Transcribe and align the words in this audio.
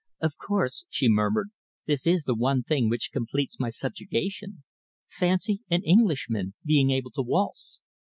"Of 0.19 0.33
course," 0.37 0.83
she 0.89 1.07
murmured, 1.07 1.51
"this 1.85 2.07
is 2.07 2.23
the 2.23 2.33
one 2.33 2.63
thing 2.63 2.89
which 2.89 3.11
completes 3.11 3.59
my 3.59 3.69
subjugation. 3.69 4.63
Fancy 5.11 5.61
an 5.69 5.83
Englishman 5.83 6.55
being 6.65 6.89
able 6.89 7.11
to 7.11 7.21
waltz! 7.21 7.77